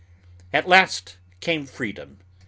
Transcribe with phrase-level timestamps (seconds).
[0.51, 2.21] At last came freedom.